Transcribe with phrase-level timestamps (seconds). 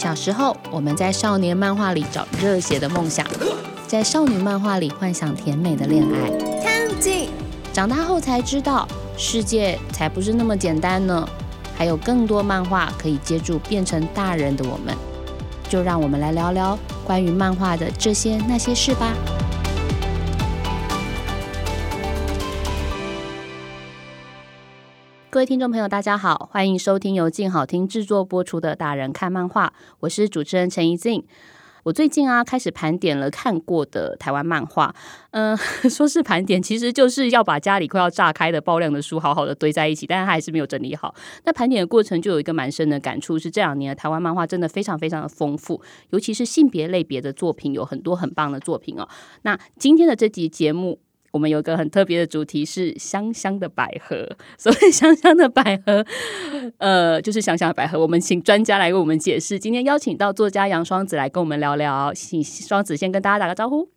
[0.00, 3.26] 小时候，我们在少年漫画里找热血的梦想，
[3.86, 6.30] 在少女漫画里幻想甜美的恋爱。
[6.62, 7.28] 看景，
[7.70, 8.88] 长大后才知道，
[9.18, 11.28] 世界才不是那么简单呢，
[11.76, 14.96] 还有更多漫画可以接住变成大人的我们。
[15.68, 19.12] 就让我们来聊聊关于漫画的这些那些事吧。
[25.30, 29.68] 各位听众朋友，大家好，欢迎收听由静好听制作播出的《大人看漫画》，
[30.00, 31.24] 我是主持人陈怡静。
[31.84, 34.92] 我最近啊，开始盘点了看过的台湾漫画。
[35.30, 35.56] 嗯，
[35.88, 41.14] 说是盘点，其实就是要把家里快要炸开的爆量的书好好的堆在一起，但是它还是没有整理好。
[41.44, 49.08] 那盘点的过程就有一个蛮深的感触，是这两年的台湾漫画真的非常非常的丰富，尤其是性别类别的作品有很多很棒的作品哦。
[49.42, 50.98] 那今天的这集节目。
[51.30, 56.04] 我们有一个很特别的主题是香香的百合，所谓香香的百合，
[56.78, 57.98] 呃，就是香香的百合。
[58.00, 59.58] 我们请专家来为我们解释。
[59.58, 63.88] 今天邀请到作家杨双子来跟我们聊聊，请双子先跟大家打个招呼。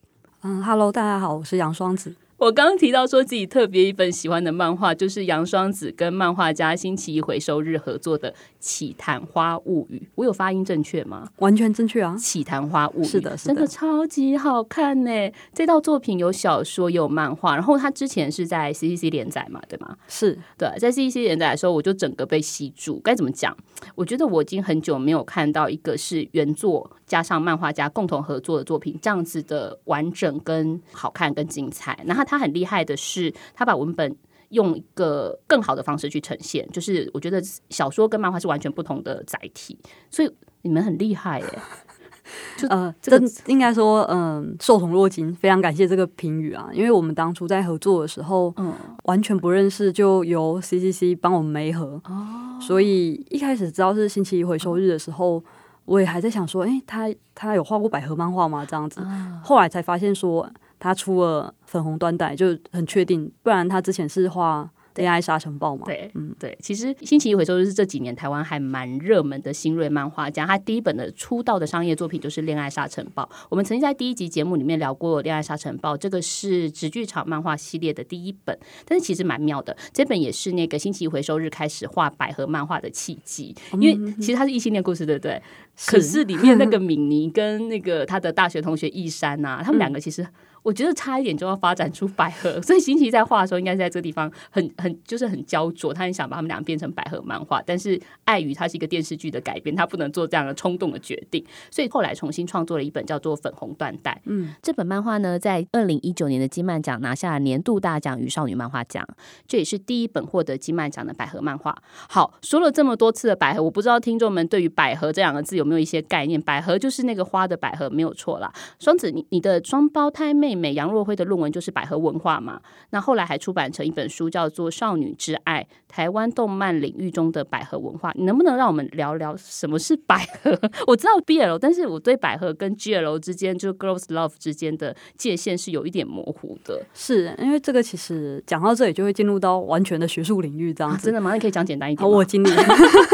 [0.44, 2.16] 嗯，Hello，大家好，我是杨双子。
[2.44, 9.98] 我刚刚提到说自己特别一本喜欢的漫画，就是杨双子跟漫画家星期一回收日合作的《起昙花物语》。
[10.16, 11.30] 我有发音正确吗？
[11.38, 15.32] 完全正确啊，《起昙花物语》是的，真的超级好看呢。
[15.54, 19.96] 这套作品有小说也有漫画，然后它之前是在 CCC 连载嘛，对吗？
[20.10, 23.00] 是对，在 CCC 连载的时候，我就整个被吸住。
[23.02, 23.56] 该怎么讲？
[23.96, 31.96] 我觉得我已经很久没有看到一个是原作加上漫画家共同合作的作品，这样子的完整跟好看跟精彩。
[32.08, 34.16] 然后他很厉害的是，他把文本
[34.50, 37.40] 用一个更好的方式去呈现，就是我觉得
[37.70, 39.78] 小说跟漫画是完全不同的载体，
[40.10, 40.32] 所以
[40.64, 41.46] 你们很厉害耶。
[42.58, 55.44] 就呃，这应该说，嗯，受宠若惊，非常感谢这个评语啊，因为我们当初在合作的时候，嗯，完全不认识，就由 CCC 帮我们媒合，哦，所以一开始知道是星期一回收日的时候，
[55.86, 58.66] 我也还在想说，哎，他他有画过百合漫画吗？
[58.66, 59.02] 这样子，
[59.44, 64.70] 后来才发现说他出了粉红缎带，就很确定，不然他之前是画。
[64.96, 65.86] AI 沙尘暴嘛？
[65.86, 66.58] 对，嗯，对。
[66.62, 70.46] 其实星期一回收是这几年台湾还蛮热门的新锐漫画家。
[70.46, 73.24] 他第一本的出道的商业作品就是《恋爱沙尘暴》。
[73.50, 78.58] 我们曾经在第一集节目里面聊过《恋爱沙尘暴》，这个是直剧场漫画系列的第一本。
[78.86, 83.56] 但是其实蛮妙的，这本也是那个星期一回收日开始画百合漫画的契机。
[83.80, 85.42] 因为其实它是异性恋故事，对不对？
[85.88, 90.28] 可是里面那个 敏妮跟那个他的大学同学易山啊，他们两个其实。
[90.64, 104.12] 我觉得差一点就要发展出百合，所以星奇在画的时候，应该是在这个地方很很就是很焦灼，他很想把他们俩变成百合漫画，但是碍于它是一个电视剧的改编，他不能做这样的冲动的决定，所以后来重新创作了一本叫做《粉红缎带》。
[104.24, 109.06] 嗯，这本漫画呢，在二零一九年的金漫奖拿下了年度大奖与少女漫画奖，
[109.46, 111.78] 这也是第一本获得金漫奖的百合漫画。
[112.08, 116.42] 好，说了这么多次的百合，我不知道听众们对于百合这两个字有没有一些概念？
[116.42, 118.50] 百合就是那个花的百合，没有错啦。
[118.80, 120.53] 双子，你你的双胞胎妹。
[120.56, 128.12] 美杨若辉的论文就是百合文化嘛，那后来还出版成一本书，叫做《少女之爱：台湾动漫领域中的百合文化》。
[128.16, 130.58] 你能不能让我们聊聊什么是百合？
[130.88, 136.84] 我知道 BL，但是我对百合跟 GL 之间，就是 Girls Love 之间的界限是有一点模糊的。
[136.94, 141.34] 是因为这个其实讲到这里就会进入到完全的学术领域这样子，真的吗？
[141.34, 142.10] 你可以讲简单一点。
[142.10, 142.50] 我尽力。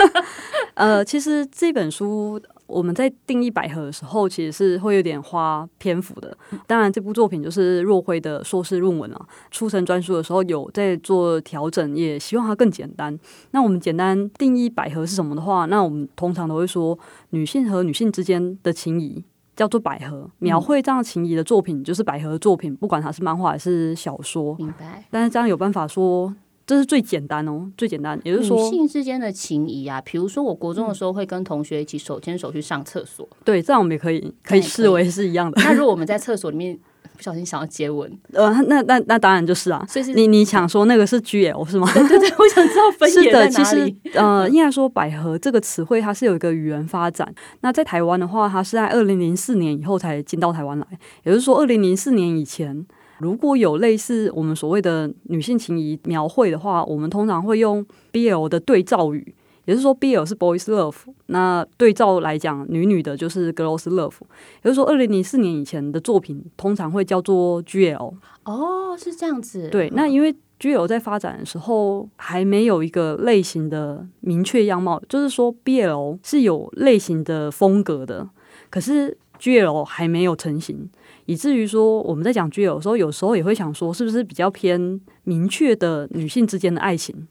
[0.76, 2.40] 呃，其实这本书。
[2.70, 6.38] 我们在定义百合的时候，其实是会有点花篇幅的。
[6.68, 13.18] 当然，这部作品就是若辉的硕士论文啊，出成专书的时候有在做调整，也希望它更简单。
[13.52, 16.98] 那我们简单定义百合是什么的话，那我们通常都会说，
[17.32, 19.24] 女性和女性之间的情谊
[19.56, 24.56] 叫做百合，描绘这样情谊的作品就是百合的作品，不管它是漫画还是小说。
[24.58, 25.04] 明白。
[25.10, 26.34] 但是这样有办法说。
[26.70, 35.60] 这是最简单哦，最简单，也就是说，女性之间的情谊啊，比如说我国中的时候会跟同学一起手牵手去上厕所，对，这样我们也可以可以视为是一样的。
[35.64, 36.78] 那如果我们在厕所里面
[37.18, 41.92] 不小心想要接吻， 呃，那那那当然就是啊，所以你你想说那个是 G L 是吗？
[41.92, 43.98] 对对，我想知道分野在哪里。
[44.14, 47.34] 呃，应该说百合这个词汇它是有一个语言发展。
[47.62, 50.86] 那在台湾的话，它是在二零零四年以后才进到台湾来，
[51.24, 52.86] 也就是说二零零四年以前。
[53.20, 59.36] 如果有类似我们所谓的女性情谊描绘的话，我们通常会用 BL 的对照语，
[59.66, 60.96] 也就是说 BL 是 boys love，
[61.28, 64.16] 那对照来讲，女女的就是 girls love。
[64.64, 68.14] 也就是说，二零零四年以前的作品通常会叫做 GL。
[68.46, 69.70] 哦，是这样子。
[69.70, 78.28] 对，那因为 GL 在发展的时候还没有一个类型的明确样貌，就是说 BL 是有类型的风格的，
[78.70, 80.90] 可是 GL 还没有成型。
[81.30, 87.28] 以至于说，我们在讲 GL 的时候，有时候也会想说，是不是比较偏明确的女性之间的爱情，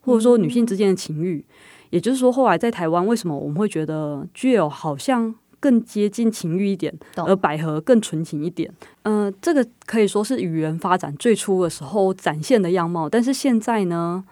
[0.00, 1.44] 或者说女性之间的情欲？
[1.90, 8.68] 也也就是说，后来在台湾，为什么我们会觉得 GL 好像更接近情欲一点，而百合更纯情一点？
[9.04, 14.24] 呃，这个可以说是语言发展最初的时候展现的样貌，但是现在呢？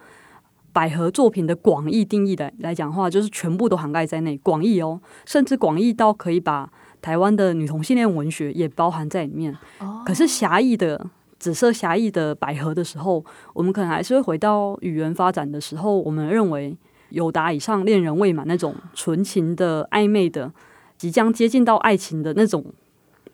[0.72, 6.68] 百合作品的广义定义来来讲的话，就是全部都涵盖在内，广义哦，甚至广义到可以把
[7.04, 9.54] 台湾的女同性恋文学也包含在里面。
[9.78, 11.06] 哦可是狭义的
[11.38, 13.22] 紫色狭义的百合的时候，
[13.52, 16.74] 我们可能还是会回到语言发展的时候，我们认为
[17.10, 20.50] 有达以上恋人未满那种纯情的暧昧的，
[20.96, 22.64] 即将接近到爱情的那种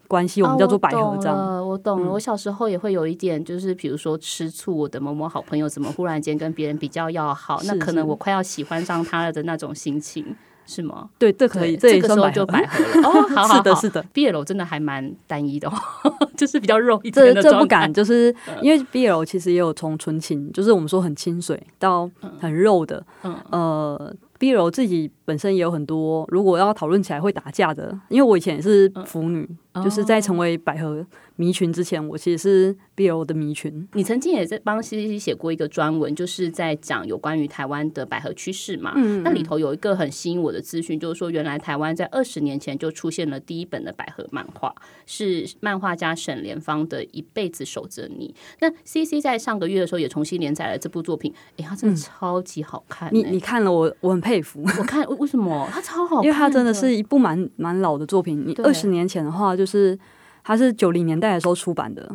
[0.09, 1.37] 关系，我们叫做百合这样。
[1.37, 2.07] 啊我懂了，我懂了。
[2.09, 10.35] 嗯我小时候也会有一点，就是比如说吃醋，我的某某好朋友怎么忽然间跟别人比较要好，那是可能我快要喜欢上他了的那种心情，
[10.67, 11.09] 是吗？
[11.19, 13.01] 对，这可以，这个时候就算百合。
[13.01, 13.09] 了。
[13.09, 14.05] 哦，好好是的，是的。
[14.15, 15.75] BL 真的还蛮单一的哦，
[16.37, 23.05] 就是比较肉一点这这不敢，就是因为 BL 其实也有从纯情，就是我们说很清水到很肉的，
[23.53, 29.49] 嗯呃，BL 自己本身也有很多，如果要讨论起来会打架的，因为我以前也是腐女，
[29.85, 31.07] 就是在成为百合
[31.37, 33.89] 迷群之前，我其实是 BL 的迷群。
[33.95, 38.93] 你曾经也在帮 C C 写过一个专文，就是在讲有关于台湾的百合趋势嘛。
[38.97, 44.75] 嗯那里头有一个很吸引我的资讯，就是说原来台湾在二十年前就出现了第一本的百合漫画，
[45.07, 48.35] 是漫画家沈莲芳的《一辈子守着你》。
[48.61, 56.23] 那 C C 在上个月的时候也重新连载了这部作品，哎呀真的超级好看、嗯你你看了我，我很佩服， 我看为为什么他超好？
[56.23, 58.45] 因为他真的是一部蛮蛮老的作品。
[58.47, 59.99] 你二十年前的话，就是
[60.45, 62.07] 它是九零年代的时候出版的。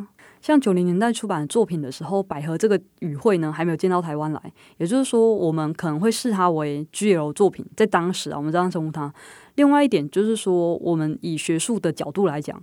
[0.41, 4.39] 像九零年代出版的作品的时候，百合这个语汇呢还没有见到台湾来，
[4.77, 9.11] 也就是说，我们可能会视它为 GL 作品，在当时啊，我们这样称呼它。
[9.55, 12.61] 另外一点就是说，我们以学术的角度来讲，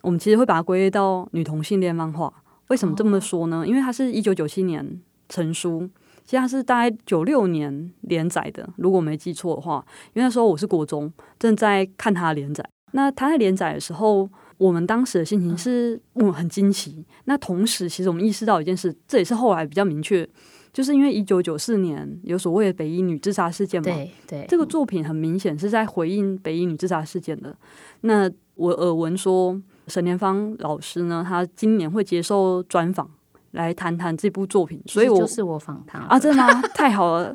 [0.00, 2.32] 我们其实会把它归类到女同性恋漫画。
[2.68, 3.66] 为什么这么说呢？
[3.66, 4.98] 因为它是一九九七年
[5.28, 5.86] 成书，
[6.30, 9.84] 其实它是大概九六年连载的，如果没记错的话。
[10.14, 12.64] 因为那时候我是国中，正在看它连载。
[12.92, 17.04] 那它在连载的时候，我们当时的心情是，嗯，很惊奇。
[17.24, 20.24] 那同时，其实我们意识到一件事，这也是后来比较明确，
[20.72, 27.56] 就是因为一九九四年有所谓的北一女自杀事件嘛，对对这个作品很明显是在回应北一女自杀事件的。
[28.02, 33.10] 那我耳闻说，沈莲芳老师呢，他今年会接受专访
[33.52, 36.62] 来谈谈这部作品，所以我就是我访谈啊，真的吗？
[36.74, 37.32] 太好了。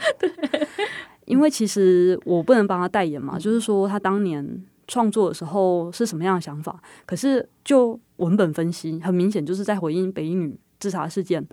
[1.26, 6.80] 因为其实我不能帮他代言嘛，就是说他当年创作的时候是什么样的想法。
[7.06, 11.46] 可是就文本分析，很明显就是在回应北一女自杀事件。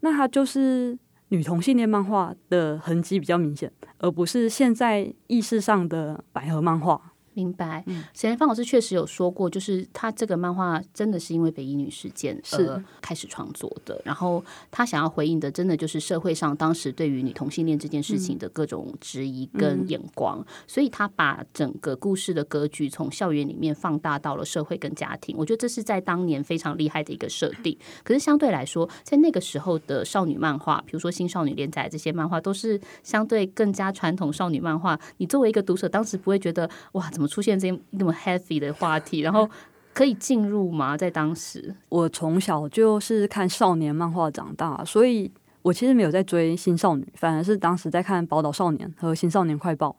[0.00, 0.98] 那他就是
[1.28, 7.12] 女同性恋漫画的痕迹比较明显，而不是现在意识上的百合漫画。
[7.38, 8.02] 明白，嗯。
[8.12, 27.78] 沈莲芳老师确实有说过，就是他这个漫画真的是因为北一女事件是而开始创作的，然后他想要回应的，真的就是社会上当时对于女同性恋这件事情的各种质疑跟眼光，所以他把整个故事的格局从校园里面放大到了社会跟家庭，我觉得这是在当年非常厉害的一个设定。
[28.02, 34.98] 可是相对来说，在那个时候的少女漫画，比如说新少女连载这些漫画，都是相对更加传统少女漫画。
[35.18, 39.48] 你作为一个读者，当时不会觉得哇，怎么出现这那么 heavy 的话题，然后
[39.92, 40.96] 可以进入吗？
[40.96, 45.30] 在当时，我从小就是看少年漫画长大，所以
[45.62, 49.90] 我其实没有在追新少女，反而是当时在看《宝岛少年》和《新少年快报》，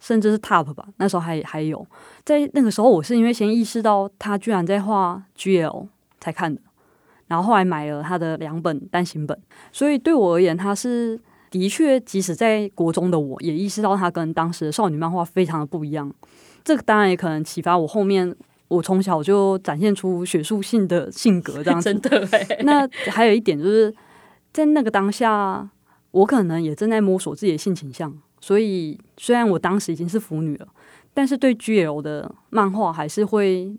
[0.00, 1.86] 甚至是 Top 吧，那时候还还有。
[2.24, 5.86] 在那个时候，我是因为先意识到他居然在画 GL
[6.20, 6.60] 才看的，
[7.28, 9.40] 然后后来买了他的两本单行本，
[9.72, 11.18] 所以对我而言，他是
[11.50, 16.12] 的确，即使在国中的我也意识到他跟当时的少女漫画非常的不一样。
[16.68, 18.36] 这个当然也可能启发我后面。
[18.68, 21.84] 我从小就展现出学术性的性格， 这样子。
[21.90, 23.90] 真的哎，那还有一点就是
[24.52, 25.66] 在那个当下，
[26.10, 30.68] 我可能也正在摸索自己的性倾向，所以虽然我当时已经是腐女了，
[31.14, 33.74] 但是对 GL 的漫画还是会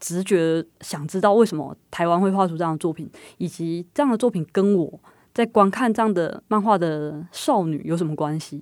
[0.00, 5.00] 直觉想知道为什么台湾会画出这样的作品，以及这样的作品跟我
[5.32, 8.60] 在观看这样的漫画的少女有什么关系？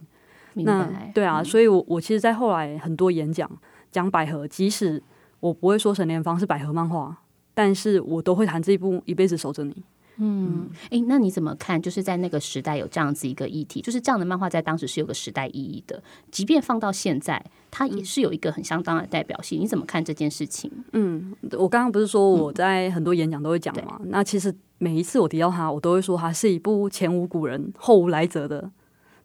[0.54, 3.50] 那明白，对啊，嗯所以我我其实，在后来很多演讲
[3.90, 5.02] 讲百合，即使
[5.40, 7.16] 我不会说沈莲芳是百合漫画，
[7.54, 9.73] 但是我都会谈这一部《一辈子守着你》。
[10.18, 11.80] 嗯，诶，那你怎么看？
[11.80, 19.59] 就是在那个时代有这样子一个议题，就是这样的漫画在当时是有个时代意义的，即便放到现在，它也是有一个很相当的代表性。
[19.59, 20.71] 你怎么看这件事情？
[20.92, 23.99] 嗯，我刚刚不是说我在很多演讲都会讲嘛？
[24.04, 28.71] 那其实每一次我提到它，我都会说它是一部前无古人后无来者的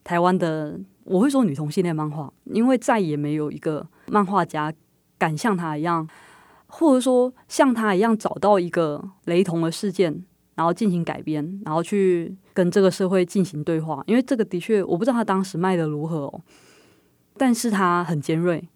[0.06, 4.72] 台湾的，我会说女同性恋漫画，因为再也没有一个漫画家
[5.18, 6.08] 敢像他一样，
[6.68, 10.24] 或者说像他一样找到一个雷同的事件，
[10.56, 14.04] 然后进行改编，然后去跟这个社会进行对话。
[14.06, 16.42] 因为这个的确，我不知道他当时卖的如何哦。
[17.38, 18.68] 但是它很尖锐。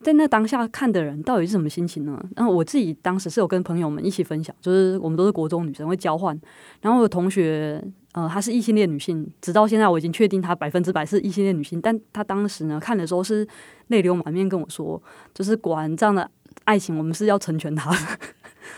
[0.00, 2.24] 在那当下看的人到底是什么心情呢？
[2.34, 6.40] 然后我自己当时是有跟朋友们一起分享，就是我们都是国中女生会交换，
[6.80, 13.46] 然后有同学呃她是异性恋女性，直到现在我已经确定她百分之百是异性恋女性，但她当时呢看的时候是
[13.88, 15.00] 泪流满面跟我说，
[15.34, 16.30] 就是果然这样的
[16.64, 17.96] 爱情我们是要成全她 的，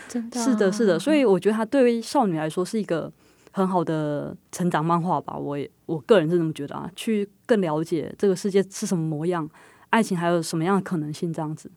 [0.07, 3.11] 真的是的，是的，所以我觉得她对于少女来说是一个
[3.51, 9.49] 很好的成长漫画吧，我也我个人是这么觉得啊，去更了解这个世界是什么模样。
[9.89, 11.31] 爱情还有什么样的可能性？
[11.31, 11.69] 这样子，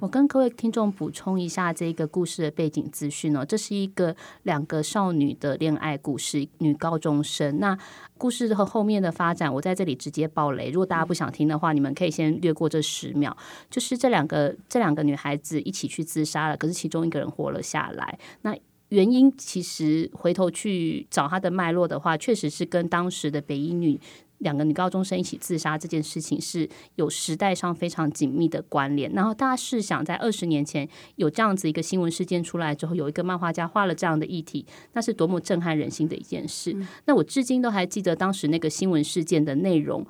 [0.00, 3.44] 我跟各位听众补充一下这个故事的背景资讯哦。
[3.44, 7.58] 这是一个两个少女的恋爱故事，女高中生。
[7.58, 7.78] 那
[8.16, 10.70] 故事和后面的发展，我在这里直接爆雷。
[10.70, 13.36] 如果大家不想听的话，你们可以先略过这十秒。
[13.70, 18.18] 就是这两个这两个女孩子一起去自杀了，可是其中一个人活了下来。
[18.42, 18.56] 那
[18.88, 24.00] 原因其实回头去找她的脉络的话，确实是跟当时的北医女。
[24.38, 29.10] 两个女高中生一起自杀这件事情是有时代上非常紧密的关联。
[29.12, 36.76] 然后大家试想，在二十年前有这样子一个新闻事件出来之后，有一个漫画家画了这样的议题，那是多么震撼人心的一件事。
[37.06, 40.06] 那我至今都还记得当时那个新闻事件的内容。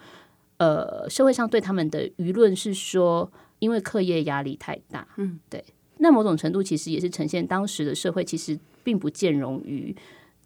[0.58, 3.30] 呃，社会上对他们的舆论是说，
[3.60, 5.06] 因为课业压力太大。
[5.16, 5.64] 嗯，对。
[5.98, 9.94] 那某种程度其实也是呈现当时的社会其实并不兼容于。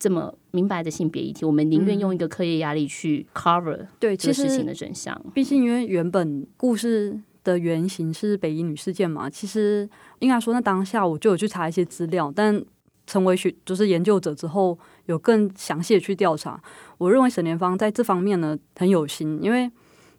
[0.02, 5.16] 这么明白的性别议题，我们宁愿用一个课业压力去 cover 对这个事情的真相。
[5.32, 12.61] 毕竟，因为原本故事的原型是北医女事件嘛，其实应该说，那当下我就有去查一些资料，但
[13.06, 16.61] 成为学就是研究者之后，有更详细的去调查。
[16.99, 19.71] 我认为沈莲芳在这方面呢很有心，因为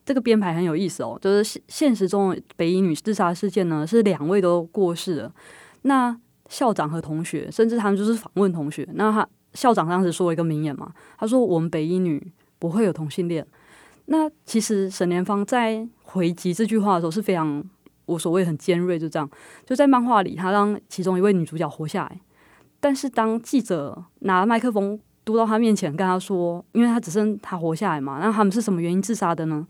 [0.05, 1.19] 这个编排很有意思哦。
[1.21, 5.33] 就是现现实中北医女自杀事件呢，是两位都过世了，
[5.81, 9.27] 那校长和同学，甚至他们就是访问同学，那他。
[9.53, 13.45] 校长当时说了一个名言嘛，他说：“我们北一女不会有同性恋。”
[14.05, 17.63] 那其实沈莲芳在回击这句话的时候是非常
[18.07, 19.29] 无所谓、很尖锐，就这样。
[19.65, 22.19] 就在漫画里，他让其中一位女主角活下来，
[22.79, 29.65] 但是当记者拿麦克风嘟到他面前，跟他说：“因为他只剩他活下来嘛，那他们是什么原因自杀的呢？”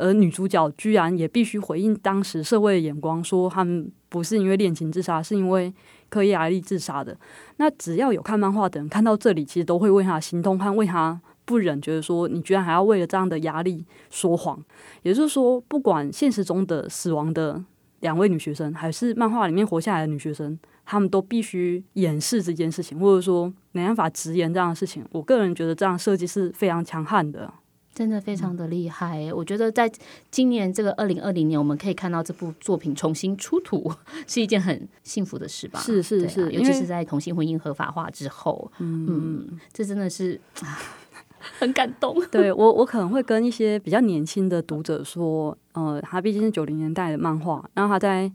[0.00, 5.74] 而女主角居然也必须回应当时社会的眼光，说他们不是因为恋情自杀，是因为
[6.08, 7.16] 刻意压力自杀的。
[7.56, 14.62] 那只要有看漫画的人看到这里，其实都会为他心痛，和为他不忍，觉得说你居然还要为了这样的压力说谎。
[15.02, 17.62] 也就是说，不管现实中的死亡的
[18.00, 25.04] 两位女学生，还是漫画里面活下来的女学生，他们都必须掩饰这件事情，或者说没办法直言这样的事情。
[25.10, 27.52] 我个人觉得这样设计是非常强悍的。
[27.98, 29.90] 真的非常的厉害，我觉得在
[30.30, 33.92] 今年这个二零二零年，我们可以看到这部作品重新出土，
[34.28, 35.80] 是一件很幸福的事吧？
[35.80, 40.40] 是是是，尤其是在同性婚姻合法化之后，嗯，这真的是
[41.58, 42.24] 很感动。
[42.30, 48.30] 对我，我可能会跟一些比较年轻的读者说，呃，他毕竟是九零年代的漫画，然后他在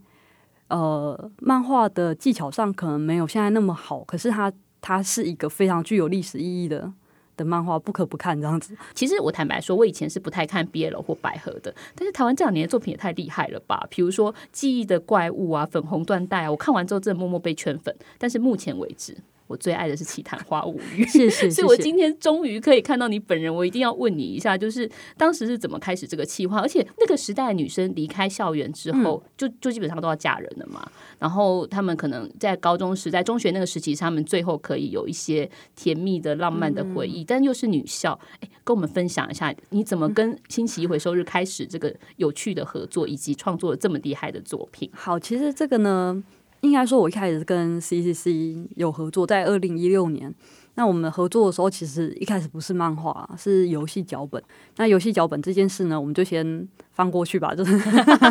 [0.68, 4.52] 呃漫画的技巧上可能没有现在那么好，可是他
[4.82, 6.92] 他是一个非常具有历史意义的。
[7.36, 8.76] 的漫画不可不看这样子。
[8.94, 11.74] 其实我坦白说，我以前是不太看 BL 或百合的。
[11.96, 13.86] 但是台湾这两年的作品也太厉害了吧？
[13.90, 17.96] 比如说《记忆的怪物》啊，《粉红缎带》啊，我看完之后真的默默被圈粉。
[18.18, 19.18] 但是目前为止。
[19.48, 21.50] 我最爱的是《奇谈花物语》，谢谢。
[21.50, 26.60] 所以我今天终于可以看到你本人，我一定要问你一下，就是当时是怎么开始这个计划？
[26.60, 30.90] 而且那个时代女生离开校园之后，就就基本上都要嫁人了嘛。
[31.20, 38.18] 然后他们可能在高中时代、中学那个时期，他们最后可以有一些甜蜜的、浪漫的回忆，但又是女校。
[38.40, 44.90] 哎，跟我们分享一下，你怎么跟星期一回收日开始这个有趣的合作，以及创作了这么厉害的作品？
[44.94, 46.24] 好，其实这个呢。
[46.64, 50.34] 应该说，我一开始跟 CCC 有合作，在二零一六年。
[50.76, 54.42] 那我们合作的时候，其实一开始不是漫画，是游戏脚本。
[54.78, 57.54] 那游戏脚本这件事呢，我们就先放过去吧。
[57.54, 57.78] 就是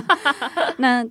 [0.78, 1.06] 那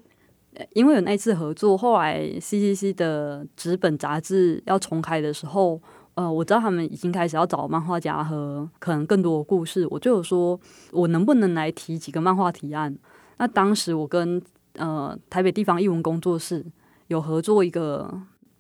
[0.74, 5.80] 因为有那一次合作，后来 CCC 的纸本杂志要重开的时候，
[6.16, 10.60] 呃，我知道他们已经开始要找漫画家和可能更多的故事，我就有说，
[10.92, 12.98] 我能不能来提几个漫画提案？
[13.38, 14.42] 那当时我跟
[14.74, 16.66] 呃台北地方译文工作室。
[17.12, 18.10] 有合作一个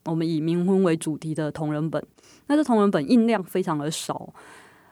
[0.03, 2.05] 我们以冥婚为主题的同人本，
[2.47, 4.33] 那这同人本印量非常的少，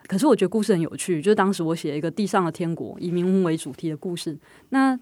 [0.07, 1.21] 可是我觉得故事很有趣。
[1.21, 4.39] 就是当时我写一个地上的天国，以冥婚为主题的故事。
[4.69, 4.95] 那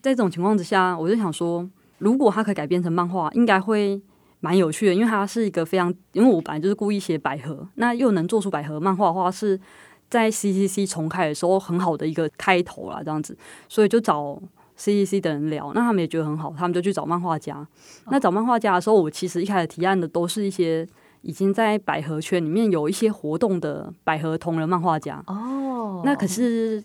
[0.00, 4.02] 在这种情况之下，我就想说，如果它可以改编成漫画，应该会
[4.40, 4.94] 蛮有趣的。
[4.94, 9.60] 因为它是一个非常，因为我本来就是故意写百合，那又能做出百合漫画的话，是
[10.08, 13.38] 在 CCC 重开的时候很好的一个开头啦，这样子，
[13.68, 14.42] 所以就找。
[14.80, 17.68] C C C 的人聊，那他们也觉得很好，他们就去找漫画家。
[18.10, 20.88] 那找漫画家的时候，我其实一开始提案的都是一些
[21.20, 25.22] 已经在百合圈里面有一些活动的百合同人漫画家。
[25.26, 26.82] 哦，那可是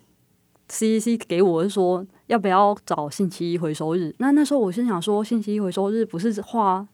[0.70, 4.14] CEC 给我是说要不要找星期一回收日。
[4.18, 6.86] 那那时候我心想说，星期一回收日不是画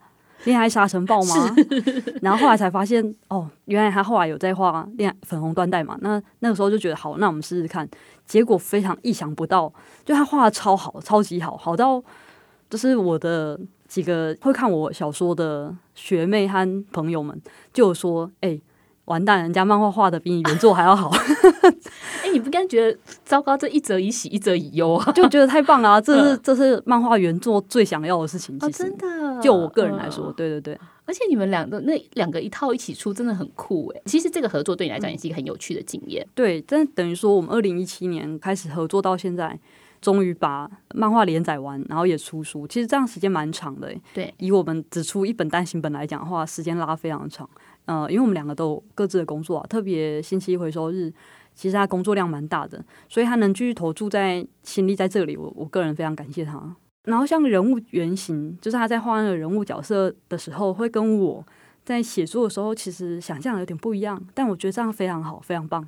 [0.45, 1.55] 恋爱沙尘暴吗？
[2.21, 5.97] 然后后来才发现，哦，原来他后来有在画恋爱粉红缎带嘛。
[6.01, 7.87] 那那个时候就觉得好，那我们试试看。
[8.25, 9.71] 结果非常意想不到，
[10.05, 12.01] 就他画的超好，超级好，好到
[12.69, 17.37] 就是我的几个会看我小说的学妹和朋友们
[17.73, 18.57] 就说：“哎、
[19.05, 21.11] 完蛋，人家漫画画的比你原作还要好。
[22.23, 23.57] ”哎、你不该觉得糟糕？
[23.57, 25.11] 这一则以喜，一则以忧啊！
[25.11, 28.55] 就觉得太棒了、啊，这是 这是漫画原作最想要的事情。
[28.61, 34.01] 哦，其实，真的，就我个人来说，嗯对对对，而且你们两个那两个一套一起出，真的很酷哎。
[34.05, 36.25] 其实这个合作对你来讲也是一个很有趣的经验。
[36.33, 39.59] 对，但等于说我们二零一七年开始合作到现在，
[40.01, 42.67] 终于把漫画连载完，然后也出书。
[42.67, 47.49] 其实这样时间蛮长的、欸，对，以我们只出一本单行本来讲的话，时间拉非常长。
[47.85, 51.11] 呃，因为我们两个都有各自的工作啊，特别星期一回收日，
[51.55, 56.75] 其实他工作量蛮大的，所以他能继续投注在心力在这里，我我个人非常感谢他。
[57.03, 61.45] 然后像人物原型，就是他在画那个人物角色的时候，会跟我
[61.83, 65.87] 在写作的时候，其实想象有点不一样，但我觉得这样非常好，非常棒。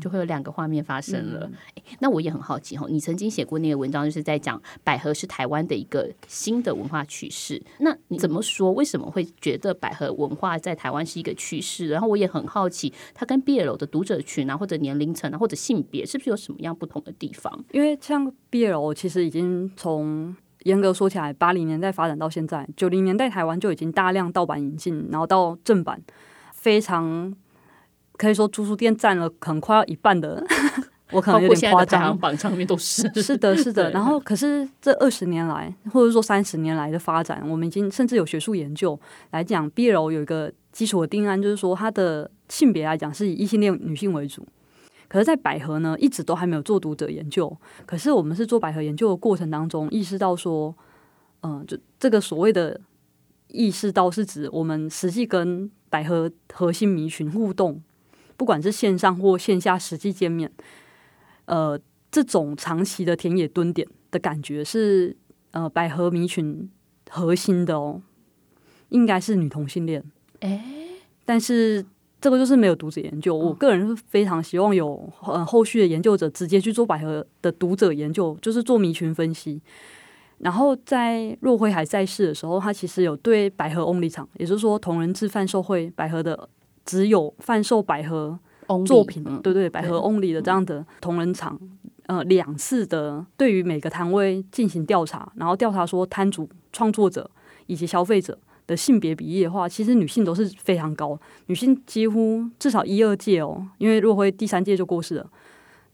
[0.00, 1.50] 就会有两个画面发生了。
[1.52, 1.52] 嗯
[1.98, 7.60] 那我也很好奇哈，你曾经写过那个文章，就是在讲百合是台湾的一个新的文化趋势。
[7.80, 8.70] 那你怎么说？
[8.70, 11.88] 为什么会觉得百合文化在台湾是一个趋势？
[11.88, 17.64] 然后我也很好奇，它跟 BL 的读者群啊，或者年龄层啊，或者性别，是不是有什么样不同的地方？
[17.72, 26.00] 因为像 BL 其实已经从严格说起来，八零年代发展到现在，九零年代台湾就已经大量盗版引进，然后到正版，
[26.52, 27.34] 非常
[28.16, 30.44] 可以说租书店占了可能快要一半的，
[31.12, 32.18] 我可能有点夸张行。
[32.18, 33.02] 榜上面都是。
[33.22, 33.90] 是的，是的。
[33.90, 38.98] 然后，可是这二十年来，或者说三十年来的发展，我们已经甚至有学术研究
[39.30, 44.46] 来讲，BL 有一个基础的定案，就是说它的性别来讲是以异性恋女性为主。
[45.10, 47.54] 可是，在百合呢，一直都还没有做读者研究。
[47.84, 50.72] 可是，我们是做百合研究的过程当中，意识到说，
[51.40, 52.80] 嗯、就这个所谓的
[53.48, 57.82] 意识到，是指我们实际跟百合核心迷群互动，
[58.36, 60.52] 不管是线上或线下实际见面，
[61.46, 61.76] 呃，
[62.12, 65.16] 这种长期的田野蹲点的感觉是
[65.50, 66.70] 呃百合迷群
[67.10, 68.00] 核心的哦，
[68.90, 70.04] 应该是女同性恋。
[70.38, 70.64] 哎，
[71.24, 71.84] 但是
[72.20, 73.34] 这个就是没有读者研究。
[73.34, 79.60] 我个人是非常希望有呃后续的研究者直接去做百合的读者研究，就是做迷群分析。
[80.38, 86.48] 然后在若辉还在世的时候，他其实有对百合 only 场，也就是说同人志贩售会百合的
[86.84, 91.58] 只有贩售百合 Only，作品，嗯对对，百合 only 的这样的同人场，
[92.06, 97.28] 呃，两次的对于每个摊位进行调查，然后调查说摊主、创作者
[97.66, 98.38] 以及消费者
[98.70, 105.30] 的性别比例的话，其实女性都是非常高，女性几乎至少一二届哦，因为若辉第三届就过世了，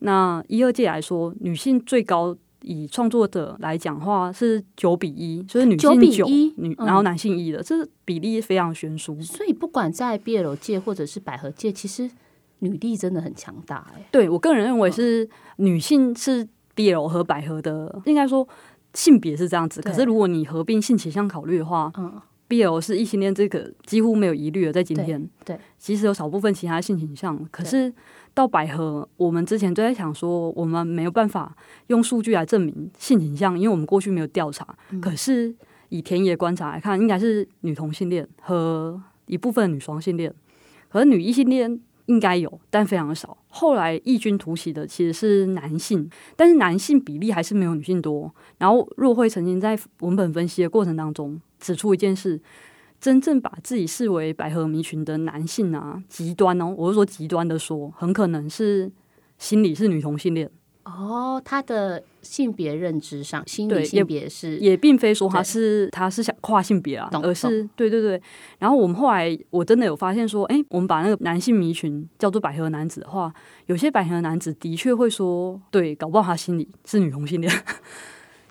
[0.01, 2.37] 那一二届来说，女性最高。
[2.63, 9.21] 以创作者来讲话是九比一，所以女9比性九1，女，嗯然后男性一的，这比例非常悬殊。
[9.23, 12.11] 所以不管在 BL 界或者是百合界，其实
[12.61, 14.09] 女力真的很强大哎。
[14.11, 18.49] 对我个人认为是女性是 BL 和百合的，应该说
[18.95, 19.81] 性别是这样子。
[19.81, 25.21] 可是如果你合并性倾向考虑的话嗯，，BL 是异性恋这个几乎没有疑虑了，在今天。
[25.45, 27.93] 对对即使有少部分其他性倾向，可是
[28.35, 31.57] 到百合，我们之前就在想说，我们没有办法
[31.89, 34.67] 用数据来证明性倾向，因为我们过去没有调查。
[34.91, 35.55] 嗯可是
[35.89, 40.33] 以田野观察来看，应该是女同性恋和一部分女双性恋，
[40.89, 43.37] 可是女异性恋应该有，但非常少。
[43.49, 48.33] 后来异军突起的其实是男性，但是男性比例还是没有女性多。
[48.59, 52.41] 然后若慧曾经在文本分析的过程当中指出一件事：
[53.01, 58.89] 真正把自己视为百合迷群的男性啊，极端哦，我是说极端的说，很可能是
[59.37, 60.49] 心理是女同性恋，
[60.85, 68.23] 哦，他的性别认知上，心理性别是也并非说他是他是想跨性别啊，而是对对对。
[68.61, 73.35] 然后我们后来我真的有发现说，哎，我们把那个男性迷群叫做百合男子的话，
[73.67, 77.53] 有些百合男子的确会说，对，搞不好他心里是女同性恋。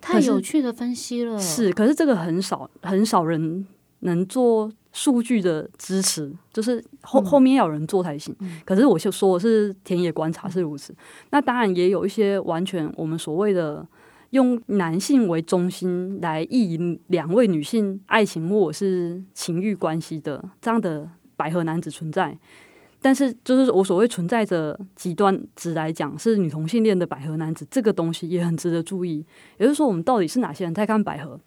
[0.06, 1.38] 太有趣的分析了。
[1.40, 3.66] 是，可是这个很少很少人
[4.00, 8.36] 能做数据的支持，就是后嗯后面要有人做才行。
[8.64, 10.96] 可是我就说的是田野观察是如此，
[11.32, 13.86] 那当然也有一些完全我们所谓的
[14.30, 22.38] 用男性为中心来意淫两位女性爱情或者是情欲关系的这样的百合男子存在。
[23.06, 29.24] 但是，就是我所谓存在着极端值来讲，是女同性恋的百合男子，这个东西也很值得注意。
[29.60, 31.40] 也就是说，我们到底是哪些人在看百合？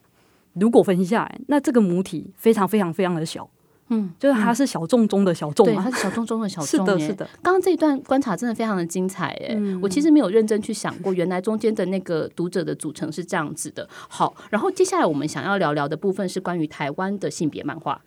[0.53, 3.51] 如果分析下来，那这个母体非常非常非常的小，
[3.89, 6.87] 嗯，就是他是小众中的小众，对，他是小众中的小众。
[6.87, 7.29] 是的，是的。
[7.43, 13.89] 刚刚这一段观察真的非常的精彩，哎，我其实没有认真去想过，原来中间的那个读者的组成是这样子的。
[13.91, 18.01] 好，然后接下来我们想要聊聊的部分是关于台湾的性别漫画。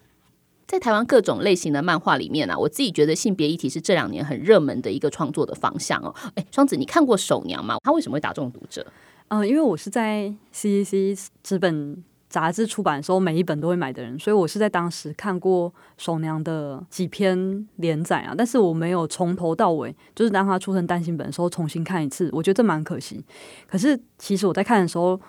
[0.71, 6.15] 在台湾各种类型的漫画里面啊，我自己觉得性别议题是这两年很热门的一个创作的方向哦。
[6.35, 7.75] 哎，双子，你看过《手娘》吗？
[7.83, 8.87] 他为什么会打中读者？
[9.27, 12.01] 嗯，因为我是在 C C C 纸本。
[12.29, 23.21] 杂志出版的时候，每一本都会买的人，所以我是在当时看过手娘的几篇连载啊，但是我没有从头到尾，就是当他出成单行本的时候重新看一次，我觉得这蛮可惜。
[23.67, 25.19] 可是其实我在看的时候，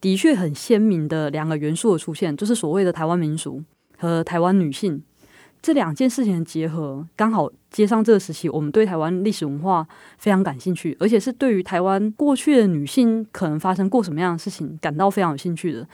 [0.00, 3.62] 的确很鲜明的两个元素的出现，就是所谓的台湾民俗
[3.98, 5.02] 和台湾女性
[5.60, 15.86] 这两件事情的结合，刚好接上这个时期，我们对台湾历史文化非常感兴趣，而且是对于台湾过去的女性可能发生过什么样的事情感到非常有兴趣的。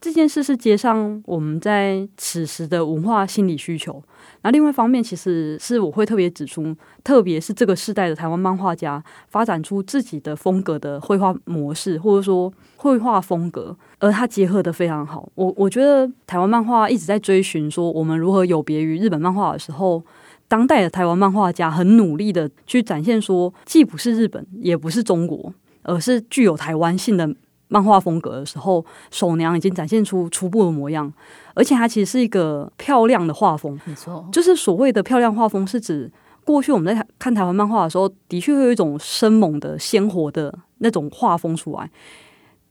[0.00, 4.02] 这件事是接上我们在此时的文化心理需求。
[4.42, 15.28] 那另外一方面，其实是我会特别指出，特别是这个时代的台湾漫画家发展出自己的风格的绘画模式，或者说绘画风格，而它结合的非常好。
[15.34, 20.02] 我我觉得台湾漫画一直在追寻说，我们如何有别于日本漫画的时候，
[20.48, 25.52] 当代的台湾漫画家很努力的去展现说，既不是日本，也不是中国，
[25.82, 27.34] 而是具有台湾性的。
[27.70, 31.10] 漫画风格的时候，手娘已经展现出初步的模样，
[31.54, 33.80] 而且它其实是一个漂亮的画风。
[33.86, 36.10] 没错，就是所谓的漂亮画风，是指
[36.44, 41.90] 过去我们在看台湾漫画的时候，的确会有一种生猛的、鲜活的那种画风出来。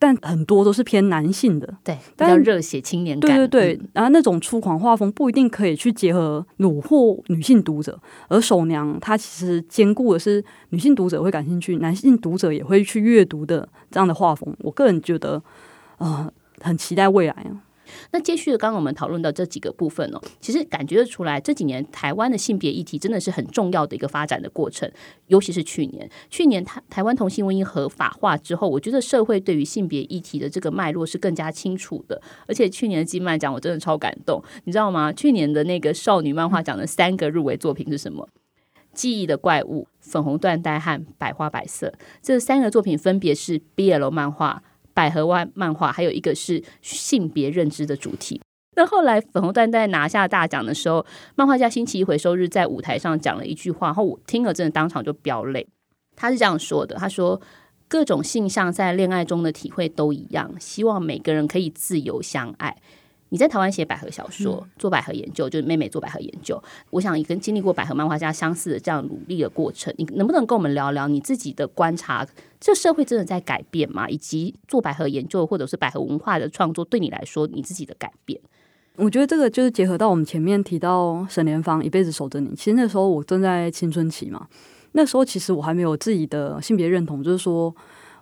[0.02, 3.30] 但很多都是偏男性的，对，比较热血青年感。
[3.30, 14.56] 对对对，然后那种粗狂画风不一定可以去结合虏获女性读者，而手娘她其实兼顾的是女性读者会感兴趣，男性读者也会去阅读的这样的画风。
[14.60, 15.44] 我个人觉得，
[15.98, 16.32] 呃，
[16.62, 17.60] 很期待未来啊。
[18.12, 24.90] 那接续的，刚刚我们讨论到这几个部分哦，其实感觉得出来，这几年台湾的性别议题真的是很重要的一个发展的过程，
[25.28, 32.22] 尤其是去年，去年台台湾同性婚姻合法化之后，我觉得社会对于性别议题的这个脉络是更加清楚的。
[32.48, 35.12] 而且去年的金漫奖，我真的超感动，你知道吗？
[35.14, 38.28] 去年的那个少女漫画奖的三个入围作品是什么？
[38.94, 44.64] 记忆的怪物、粉红缎带和百花百色，这三个作品分别是 BL 漫画。
[45.00, 48.42] 百合湾漫画，还有一个是性别认知的主题。
[48.76, 55.66] 那后来粉红缎带拿下大奖的时候，漫画家星期一回收日在舞台上讲了一句话，然后我听了真的当场就飙泪。
[56.18, 57.40] 他是这样说的：“他说，
[57.88, 62.76] 各种性向在恋爱中的体会都一样，希望每个人可以自由相爱。”
[63.30, 66.62] 你在台湾写百合小说，做百合研究，就是妹妹做百合研究。
[66.90, 72.28] 我想也跟经历过百合漫画家相似的这样努力的过程，你能不能跟我们聊聊你自己的观察？
[72.60, 74.10] 这社会真的在改变吗？
[74.10, 78.40] 以及做百合研究或者是百合文化的创作，对你来说，你自己的改变？
[78.96, 82.50] 我觉得这个就是结合到我们前面提到沈莲芳一辈子守着你。
[82.56, 84.48] 其实那时候我正在青春期嘛，
[84.94, 87.74] 那时候其实我还没有自己的性别认同，就是说，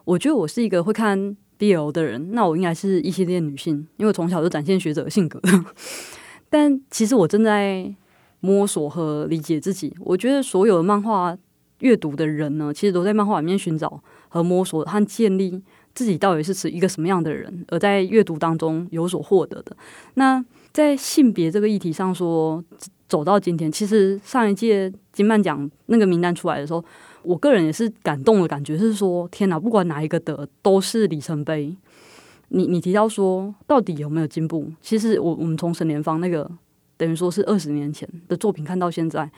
[0.03, 1.37] 我觉得我是一个会看。
[1.57, 5.41] BL 的人，那我应该是一系列女性，因为从小就展现学者的性格。
[6.49, 7.93] 但其实我正在
[8.39, 9.93] 摸索和理解自己。
[9.99, 11.37] 我觉得所有的漫画
[11.79, 15.61] 阅读的人呢，其实都在漫画里面寻找和摸索和建立
[15.93, 19.75] 自己到底是是一个什么样的人，而在阅读当中有所获得的。
[20.13, 22.63] 那在性别这个议题上说，
[23.09, 26.83] 走到今天，其实上一届金漫奖那个名单出来的时候。
[27.27, 31.75] 我个人也是感动的感觉，是说天哪，不管哪一个得都是里程碑。
[32.49, 34.71] 你你提到说到底有没有进步？
[34.81, 36.49] 其实我我们从沈莲芳那个
[36.95, 39.29] 等于说是二十年前的作品看到现在，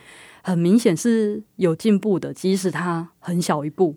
[0.42, 3.96] 很明显是有进步的，即使它很小一步。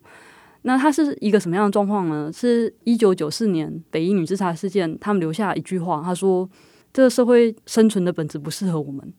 [0.64, 2.32] 那它是一个什么样的状况呢？
[2.34, 6.50] 是一九九四年北一女自杀事件，他们留下一句话，他说
[6.92, 9.14] ：“这个社会生存的本质不适合我们。”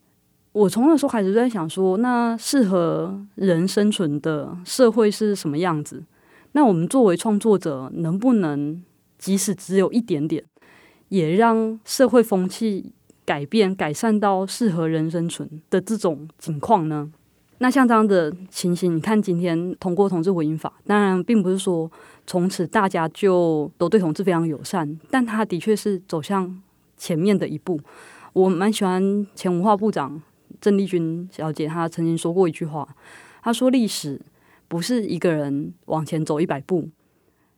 [0.55, 6.05] 我从那时候开始就在想说，那适合人生存的社会是什么样子？
[6.53, 8.81] 那我们作为创作者，能不能
[9.19, 10.45] 即使只有一点点，
[11.09, 12.93] 也让社会风气
[13.25, 17.11] 改变、改善到适合人生存的这种情况呢？
[17.59, 21.91] 那像这样的情形，你看今天通过同志婚姻法，当然并不是说
[22.29, 26.63] 从此大家就都对同志非常友善，但他的确是走向
[26.97, 27.81] 前面的一步。
[28.33, 30.23] 我蛮喜欢前文化部长。
[30.65, 32.89] 郑丽君小姐她曾经说过一句话，
[33.43, 34.19] 她说：“历史
[34.67, 36.89] 不是一个人往前走一百步，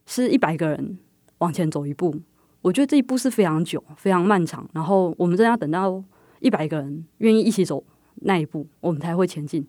[0.07, 0.99] 是一百个人
[1.39, 2.17] 往前走一步。”
[2.63, 6.03] 我觉得这一步是非常久、非常漫长，然后我们真的要等到
[6.41, 7.85] 一百个人愿意一起走
[8.23, 9.65] 那一步，我们才会前进。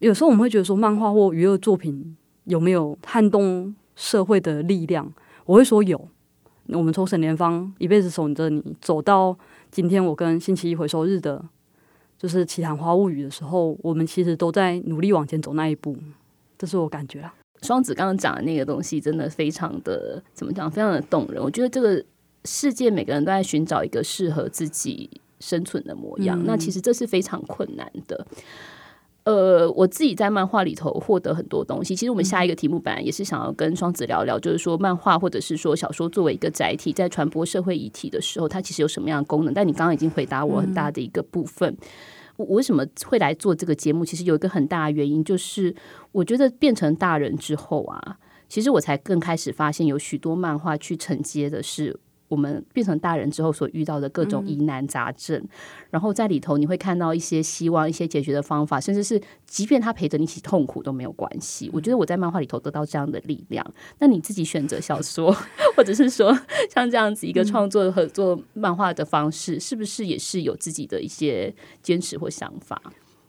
[0.00, 2.14] 有时候我们会觉得说，漫画或娱乐作品
[2.44, 5.10] 有没有撼动社会的力量？
[5.46, 6.06] 我会说有。
[6.66, 9.34] 我们从沈莲芳一辈子守着你，走到
[9.70, 11.42] 今天，我跟星期一回收日的。
[12.18, 15.96] 就是《奇谈花物语》的时候，我们其实都在努力往前走那一步，
[16.58, 17.32] 这是我感觉啊。
[17.62, 21.42] 双子刚刚讲的那个东西，真的非常的怎么讲，非常的动人。
[21.42, 22.04] 我觉得这个
[22.44, 25.08] 世界每个人都在寻找一个适合自己
[25.40, 28.26] 生存的模样，那其实这是非常困难的。
[29.28, 31.94] 呃，我自己在漫画里头获得很多东西。
[31.94, 39.52] 其实我们下一个题目本来也是想要跟双子聊聊，就是说漫画或者是说小说作为一个载体，在传播社会议题的时候，它其实有什么样的功能？
[39.52, 41.76] 但你刚刚已经回答我很大的一个部分。
[42.38, 44.02] 我为什么会来做这个节目？
[44.02, 45.76] 其实有一个很大的原因，就是
[46.12, 48.16] 我觉得变成大人之后啊，
[48.48, 52.00] 其实我才更开始发现，有许多漫画去承接的是。
[52.28, 55.42] 我们变成大人之后所遇到的各种疑难杂症，
[55.90, 61.70] 然后在里头你会看到一些希望、一些解决的方法，甚至是即便他陪着你一起痛苦都没有关系。
[61.72, 63.64] 我觉得我在漫画里头得到这样的力量。
[63.98, 65.34] 那你自己选择小说，
[65.74, 66.38] 或者是说
[66.70, 72.78] 像这样子一个创作合作漫画的方式，是不是也是有自己的一些坚持或想法？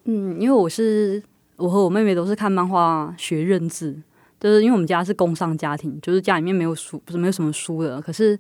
[0.04, 1.24] 嗯，因为我是
[1.56, 3.96] 我和我妹妹都是看漫画学认字，
[4.42, 8.38] 就是因为我们家是工商家庭，就是家里面没有书，不是没有什么书的，可是。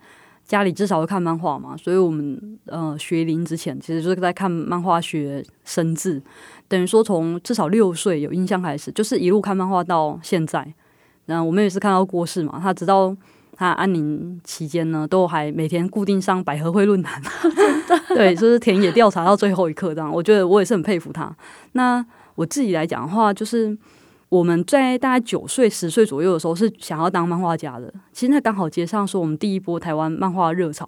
[0.50, 6.20] 家里至少会看漫画嘛，所以我们呃学龄之前其实就是在看漫画学生字，
[6.68, 10.74] 等于说从至少六岁有印象开始，就是一路看漫画到现在。
[11.28, 13.16] 然后我们也是看到过世嘛，他直到
[13.54, 17.22] 他安宁期间呢，都还每天固定上百合会论坛，
[18.16, 20.12] 对，就是田野调查到最后一刻这样。
[20.12, 21.32] 我觉得我也是很佩服他。
[21.74, 23.78] 那我自己来讲的话，就是。
[24.30, 27.92] 我们在大概九岁、十岁左右的时候，是想要当漫画家的。
[28.14, 30.88] 其实那刚好接上说，我们第一波台湾漫画热潮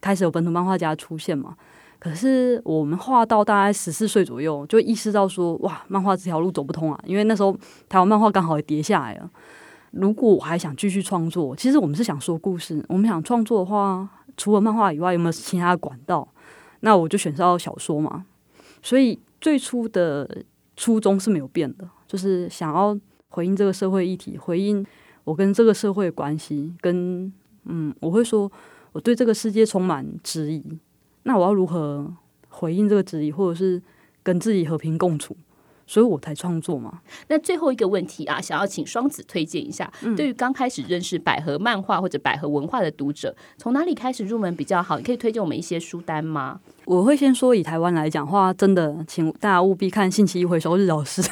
[0.00, 1.56] 开始有本土漫画家出现嘛。
[1.98, 7.00] 可是我们画到大概十四岁左右，就意识到说，哇，漫画这条路走不通啊！
[7.06, 7.56] 因为那时候
[7.88, 9.30] 台湾漫画刚好也跌下来了。
[9.92, 12.84] 如果我还想继续创作，其实我们是想说故事。
[12.88, 16.28] 我们想创作的话，除了漫画以外，有没有其他的管道？
[16.80, 18.26] 那我就选到小说嘛。
[18.82, 20.28] 所以最初的
[20.76, 21.88] 初衷是没有变的。
[22.14, 22.96] 就是想要
[23.30, 24.86] 回应这个社会议题，回应
[25.24, 27.32] 我跟这个社会关系，跟
[27.64, 28.48] 嗯，我会说
[28.92, 30.62] 我对这个世界充满质疑，
[31.24, 32.14] 那我要如何
[32.50, 33.82] 回应这个质疑，或者是
[34.22, 35.36] 跟自己和平共处？
[35.86, 37.00] 所以我才创作嘛。
[37.28, 44.98] 那最后一个问题啊，想要请双子推荐一下，对于刚开始认识百合漫画或者百合文化的读者，从哪里开始入门比较好？
[44.98, 46.60] 你可以推荐我们一些书单吗？
[46.86, 51.22] 我会先说以台湾来讲话，真的，请大家务必看《星期一回收日》老师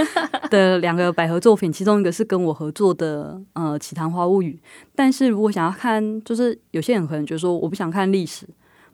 [0.48, 4.58] 的两个百合作品，其中一个是跟我合作的呃《奇谈花物语》。
[4.94, 8.46] 但是如果想要看，就是有些人可能觉得说，我不想看历史。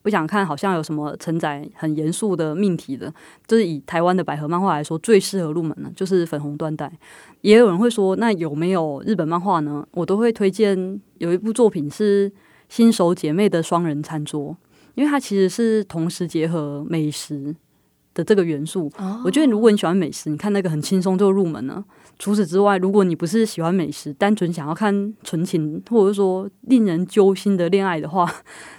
[0.03, 3.13] 不想看，好像有什么承载很严肃的命题的，
[3.47, 6.91] 就是以台湾的百合漫画来说，最适合入门的，就是粉红缎带。
[7.41, 9.87] 也有人会说，那有没有日本漫画呢？
[9.93, 12.31] 我都会推荐有一部作品是
[12.69, 14.51] 《新手姐妹的双人餐桌》，
[14.95, 17.55] 因为它其实是同时结合美食
[18.15, 18.91] 的这个元素。
[19.25, 21.85] 我觉得如果你喜欢美食，你看那个很轻松就入门了。
[22.19, 28.29] 除此之外，如果你不是喜欢美食，单纯想要看纯情或者说令人揪心的恋爱的话，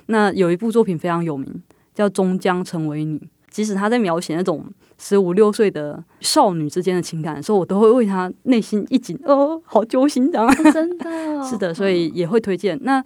[0.07, 1.61] 那有一部作品非常有名，
[1.95, 3.17] 叫《终将成为你》。
[3.49, 4.63] 即使他在描写那种
[4.99, 12.77] 十五六岁的少女之间的情感的时候，我都会为他内心一紧，哦，好揪心，这样 真的是的，所以也会推荐。
[12.83, 13.03] 那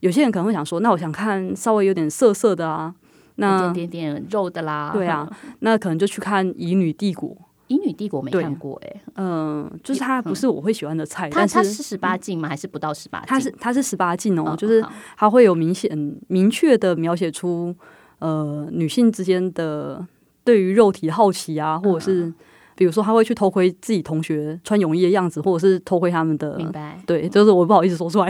[0.00, 2.94] 有些人可能会想说，那我想看稍微有点涩涩的啊，
[3.36, 5.26] 那点点点肉的啦，对啊，
[5.60, 7.30] 那可能就去看《乙女帝国》。
[7.68, 11.28] 乙女帝国没看过哎，嗯，就是它不是我会喜欢的菜。
[11.28, 12.48] 它它是十八禁吗？
[12.48, 13.26] 还是不到十八禁？
[13.28, 14.84] 它是它是十八禁哦，就是
[15.16, 15.90] 它会有明显
[16.28, 17.74] 明确的描写出
[18.20, 20.06] 呃女性之间的
[20.44, 22.32] 对于肉体好奇啊，或者是
[22.76, 26.56] 比如说他会去偷窥自己同学穿泳衣的样子，或者是偷窥他们的。
[26.56, 27.00] 明白。
[27.04, 28.28] 对，就是我不好意思说出来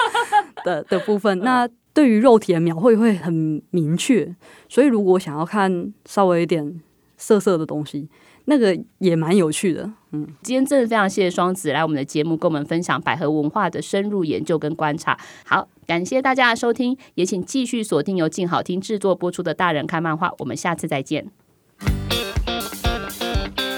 [0.64, 1.38] 的的部分。
[1.40, 4.34] 那对于肉体的描绘会很明确，
[4.66, 6.80] 所以如果想要看稍微一点
[7.18, 8.08] 色色的东西。
[8.46, 15.16] 那个也蛮有趣的，嗯，今天真的非常谢谢双子来我们的节目，跟我们分享百合文化的深入研究跟观察。
[15.44, 21.30] 好，感谢大家的收听，也请继续锁定由静好听制作播出的《大人看漫画》，我们下次再见。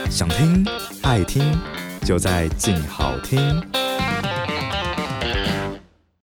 [0.09, 0.65] 想听
[1.03, 1.43] 爱听，
[2.05, 3.84] 就在静好听。